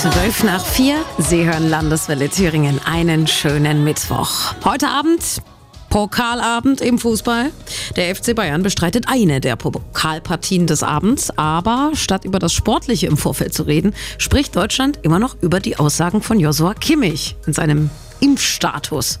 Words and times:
12 0.00 0.44
nach 0.44 0.64
4. 0.64 0.94
Sie 1.18 1.44
hören 1.44 1.68
Landeswelle 1.68 2.28
Thüringen. 2.28 2.80
Einen 2.84 3.26
schönen 3.26 3.82
Mittwoch. 3.82 4.54
Heute 4.64 4.86
Abend 4.86 5.42
Pokalabend 5.90 6.80
im 6.80 7.00
Fußball. 7.00 7.50
Der 7.96 8.14
FC 8.14 8.36
Bayern 8.36 8.62
bestreitet 8.62 9.06
eine 9.08 9.40
der 9.40 9.56
Pokalpartien 9.56 10.68
des 10.68 10.84
Abends, 10.84 11.36
aber 11.36 11.90
statt 11.94 12.24
über 12.24 12.38
das 12.38 12.52
Sportliche 12.52 13.08
im 13.08 13.16
Vorfeld 13.16 13.52
zu 13.52 13.64
reden, 13.64 13.92
spricht 14.18 14.54
Deutschland 14.54 15.00
immer 15.02 15.18
noch 15.18 15.36
über 15.42 15.58
die 15.58 15.76
Aussagen 15.78 16.22
von 16.22 16.38
Joshua 16.38 16.74
Kimmich 16.74 17.34
in 17.48 17.52
seinem 17.52 17.90
Impfstatus. 18.20 19.18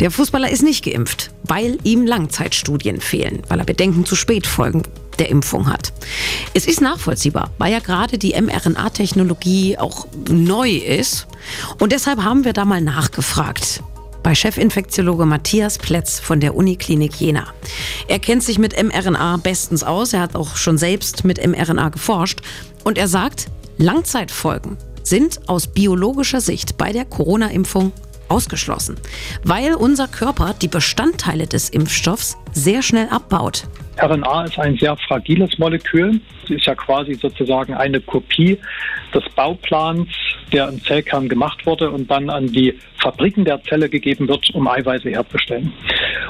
Der 0.00 0.10
Fußballer 0.10 0.48
ist 0.48 0.62
nicht 0.62 0.82
geimpft, 0.82 1.30
weil 1.42 1.76
ihm 1.84 2.06
Langzeitstudien 2.06 3.02
fehlen, 3.02 3.42
weil 3.48 3.58
er 3.58 3.66
Bedenken 3.66 4.06
zu 4.06 4.16
Spätfolgen 4.16 4.82
der 5.18 5.28
Impfung 5.28 5.70
hat. 5.70 5.92
Es 6.52 6.66
ist 6.66 6.80
nachvollziehbar, 6.80 7.50
weil 7.58 7.72
ja 7.72 7.78
gerade 7.78 8.18
die 8.18 8.34
mRNA-Technologie 8.40 9.78
auch 9.78 10.06
neu 10.28 10.70
ist. 10.70 11.28
Und 11.78 11.92
deshalb 11.92 12.22
haben 12.22 12.44
wir 12.44 12.52
da 12.52 12.64
mal 12.64 12.80
nachgefragt 12.80 13.82
bei 14.22 14.34
Chefinfektiologe 14.34 15.26
Matthias 15.26 15.78
Plätz 15.78 16.18
von 16.18 16.40
der 16.40 16.54
Uniklinik 16.54 17.14
Jena. 17.20 17.46
Er 18.08 18.18
kennt 18.18 18.42
sich 18.42 18.58
mit 18.58 18.74
mRNA 18.80 19.38
bestens 19.38 19.82
aus, 19.82 20.12
er 20.12 20.20
hat 20.20 20.34
auch 20.34 20.56
schon 20.56 20.76
selbst 20.76 21.24
mit 21.24 21.44
mRNA 21.46 21.88
geforscht 21.88 22.40
und 22.84 22.98
er 22.98 23.08
sagt, 23.08 23.46
Langzeitfolgen 23.78 24.76
sind 25.02 25.48
aus 25.48 25.68
biologischer 25.68 26.40
Sicht 26.40 26.76
bei 26.76 26.92
der 26.92 27.06
Corona-Impfung 27.06 27.92
ausgeschlossen, 28.28 28.96
weil 29.42 29.74
unser 29.74 30.06
Körper 30.06 30.54
die 30.60 30.68
Bestandteile 30.68 31.46
des 31.46 31.70
Impfstoffs 31.70 32.36
sehr 32.52 32.82
schnell 32.82 33.08
abbaut. 33.08 33.66
RNA 34.02 34.44
ist 34.44 34.58
ein 34.58 34.76
sehr 34.76 34.96
fragiles 34.96 35.58
Molekül. 35.58 36.20
Sie 36.46 36.54
ist 36.54 36.66
ja 36.66 36.74
quasi 36.74 37.14
sozusagen 37.14 37.74
eine 37.74 38.00
Kopie 38.00 38.58
des 39.14 39.24
Bauplans, 39.34 40.08
der 40.52 40.68
im 40.68 40.82
Zellkern 40.82 41.28
gemacht 41.28 41.64
wurde 41.66 41.90
und 41.90 42.10
dann 42.10 42.30
an 42.30 42.46
die 42.46 42.78
Fabriken 42.96 43.44
der 43.44 43.62
Zelle 43.64 43.88
gegeben 43.88 44.28
wird, 44.28 44.48
um 44.54 44.66
Eiweiße 44.66 45.10
herzustellen. 45.10 45.72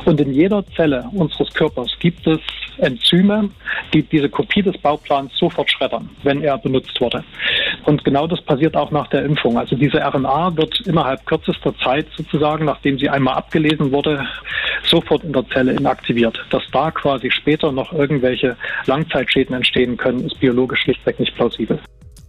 Und 0.05 0.21
in 0.21 0.33
jeder 0.33 0.65
Zelle 0.77 1.05
unseres 1.13 1.53
Körpers 1.55 1.91
gibt 2.01 2.27
es 2.27 2.41
Enzyme, 2.79 3.51
die 3.93 4.03
diese 4.03 4.29
Kopie 4.29 4.63
des 4.63 4.77
Bauplans 4.79 5.33
sofort 5.37 5.71
schreddern, 5.71 6.09
wenn 6.23 6.43
er 6.43 6.59
benutzt 6.59 7.01
wurde. 7.01 7.23
Und 7.85 8.05
genau 8.05 8.27
das 8.27 8.41
passiert 8.43 8.77
auch 8.77 8.91
nach 8.91 9.09
der 9.09 9.25
Impfung. 9.25 9.59
Also 9.59 9.77
diese 9.77 9.99
RNA 9.99 10.57
wird 10.57 10.81
innerhalb 10.87 11.25
kürzester 11.27 11.75
Zeit 11.79 12.07
sozusagen, 12.17 12.65
nachdem 12.65 12.99
sie 12.99 13.09
einmal 13.09 13.35
abgelesen 13.35 13.93
wurde, 13.93 14.25
sofort 14.85 15.25
in 15.25 15.33
der 15.33 15.47
Zelle 15.49 15.73
inaktiviert. 15.73 16.39
Dass 16.51 16.63
da 16.73 16.91
quasi 16.91 17.31
später 17.31 17.73
noch 17.73 17.93
irgendwelche 17.93 18.57
Langzeitschäden 18.87 19.55
entstehen 19.55 19.97
können, 19.97 20.27
ist 20.27 20.39
biologisch 20.41 20.81
schlichtweg 20.81 21.19
nicht 21.21 21.35
plausibel. 21.35 21.79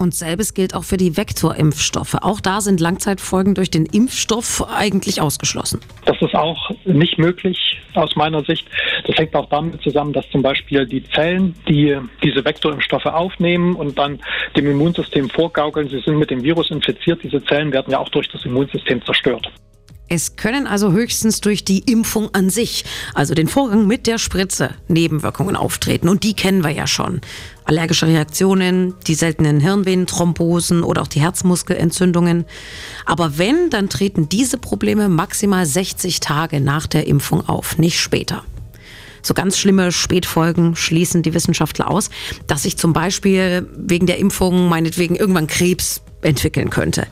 Und 0.02 0.16
selbes 0.16 0.56
gilt 0.56 0.74
auch 0.74 0.84
für 0.84 0.98
die 0.98 1.16
Vektorimpfstoffe. 1.16 2.16
Auch 2.16 2.42
da 2.42 2.60
sind 2.62 2.80
Langzeitfolgen 2.80 3.54
durch 3.54 3.70
den 3.70 3.86
Impfstoff 3.86 4.66
eigentlich 4.68 5.22
ausgeschlossen. 5.22 5.80
Das 6.06 6.20
ist 6.20 6.34
auch 6.34 6.72
nicht 6.86 7.20
möglich 7.20 7.78
aus 7.94 8.16
meiner 8.16 8.44
Sicht. 8.44 8.66
Das 9.06 9.16
hängt 9.18 9.36
auch 9.36 9.48
damit 9.50 9.80
zusammen, 9.84 10.12
dass 10.12 10.28
zum 10.32 10.42
Beispiel 10.42 10.88
die 10.88 11.04
Zellen, 11.04 11.54
die 11.68 11.96
diese 12.24 12.44
Vektorimpfstoffe 12.44 13.06
aufnehmen 13.06 13.76
und 13.76 13.96
dann 14.00 14.20
dem 14.56 14.72
Immunsystem 14.72 15.30
vorgaukeln, 15.30 15.88
sie 15.88 16.00
sind 16.00 16.18
mit 16.18 16.32
dem 16.32 16.42
Virus 16.42 16.72
infiziert, 16.72 17.22
diese 17.22 17.44
Zellen 17.44 17.72
werden 17.72 17.92
ja 17.92 18.00
auch 18.00 18.10
durch 18.10 18.28
das 18.28 18.44
Immunsystem 18.44 19.06
zerstört. 19.06 19.52
Es 20.14 20.36
können 20.36 20.68
also 20.68 20.92
höchstens 20.92 21.40
durch 21.40 21.64
die 21.64 21.80
Impfung 21.90 22.34
an 22.34 22.50
sich, 22.50 22.84
also 23.14 23.34
den 23.34 23.48
Vorgang 23.48 23.88
mit 23.88 24.08
der 24.08 24.18
Spritze, 24.18 24.72
Nebenwirkungen 24.90 25.56
auftreten. 25.56 26.10
Und 26.10 26.26
die 26.26 26.34
kennen 26.34 26.66
wir 26.66 26.72
ja 26.72 26.86
schon. 26.86 27.22
Allergische 27.64 28.08
Reaktionen, 28.08 28.94
die 29.08 29.16
seltenen 29.16 29.62
Hirnvenenthrombosen 29.62 30.84
oder 30.84 31.02
auch 31.02 31.08
die 31.08 31.22
Herzmuskelentzündungen. 31.22 32.44
Aber 33.06 33.38
wenn, 33.38 33.70
dann 33.70 33.88
treten 33.88 34.28
diese 34.28 34.58
Probleme 34.58 35.08
maximal 35.08 35.66
60 35.66 36.20
Tage 36.20 36.60
nach 36.60 36.88
der 36.88 37.08
Impfung 37.08 37.48
auf, 37.48 37.78
nicht 37.78 37.98
später. 37.98 38.44
So 39.22 39.34
ganz 39.34 39.58
schlimme 39.58 39.94
Spätfolgen 39.94 40.76
schließen 40.76 41.24
die 41.24 41.34
Wissenschaftler 41.34 41.90
aus, 41.90 42.10
dass 42.48 42.64
sich 42.64 42.76
zum 42.76 42.92
Beispiel 42.92 43.66
wegen 43.78 44.08
der 44.08 44.18
Impfung 44.18 44.68
meinetwegen 44.68 45.16
irgendwann 45.16 45.48
Krebs 45.48 46.02
entwickeln 46.22 46.70
könnte. 46.70 47.08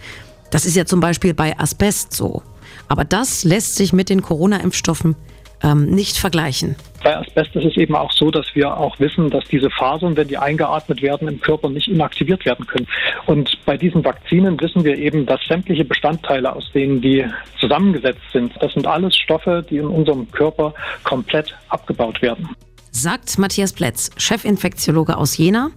Das 0.51 0.65
ist 0.65 0.75
ja 0.75 0.85
zum 0.85 0.99
Beispiel 0.99 1.33
bei 1.33 1.57
Asbest 1.57 2.13
so. 2.13 2.43
Aber 2.87 3.05
das 3.05 3.43
lässt 3.43 3.75
sich 3.75 3.93
mit 3.93 4.09
den 4.09 4.21
Corona-Impfstoffen 4.21 5.15
ähm, 5.63 5.85
nicht 5.87 6.17
vergleichen. 6.17 6.75
Bei 7.03 7.17
Asbest 7.17 7.55
ist 7.55 7.65
es 7.65 7.77
eben 7.77 7.95
auch 7.95 8.11
so, 8.11 8.29
dass 8.31 8.45
wir 8.53 8.77
auch 8.77 8.99
wissen, 8.99 9.29
dass 9.29 9.45
diese 9.45 9.69
Fasern, 9.69 10.17
wenn 10.17 10.27
die 10.27 10.37
eingeatmet 10.37 11.01
werden, 11.01 11.27
im 11.27 11.39
Körper 11.39 11.69
nicht 11.69 11.87
inaktiviert 11.87 12.45
werden 12.45 12.67
können. 12.67 12.87
Und 13.25 13.57
bei 13.65 13.77
diesen 13.77 14.03
Vakzinen 14.03 14.59
wissen 14.59 14.83
wir 14.83 14.97
eben, 14.97 15.25
dass 15.25 15.39
sämtliche 15.47 15.85
Bestandteile, 15.85 16.53
aus 16.53 16.69
denen 16.73 17.01
die 17.01 17.25
zusammengesetzt 17.59 18.21
sind, 18.33 18.53
das 18.59 18.73
sind 18.73 18.85
alles 18.85 19.15
Stoffe, 19.15 19.65
die 19.69 19.77
in 19.77 19.87
unserem 19.87 20.29
Körper 20.31 20.73
komplett 21.03 21.55
abgebaut 21.69 22.21
werden 22.21 22.49
sagt 22.91 23.37
Matthias 23.37 23.71
Plätz, 23.71 24.09
Chefinfektiologe 24.17 25.15
aus 25.15 25.37
Jena 25.37 25.69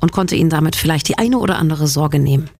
und 0.00 0.12
konnte 0.12 0.36
Ihnen 0.36 0.50
damit 0.50 0.76
vielleicht 0.76 1.08
die 1.08 1.16
eine 1.16 1.38
oder 1.38 1.58
andere 1.58 1.86
Sorge 1.86 2.18
nehmen. 2.18 2.50